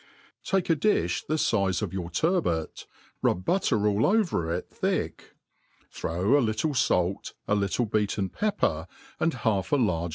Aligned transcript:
TAltE 0.43 0.71
a 0.71 0.75
difli 0.75 1.27
the 1.27 1.35
fize 1.35 1.83
of 1.83 1.93
your 1.93 2.09
turbot, 2.09 2.87
rob 3.21 3.45
butter 3.45 3.75
ja!! 3.75 3.83
oV6r 3.83 4.51
\i• 4.57 4.61
thick, 4.67 5.35
throw 5.91 6.39
a 6.39 6.41
little 6.41 6.73
fait, 6.73 7.33
a 7.47 7.55
Httle 7.55 7.91
beaten 7.91 8.27
pepper, 8.27 8.87
and 9.19 9.35
half 9.35 9.71
a 9.71 9.77
lar^. 9.77 10.09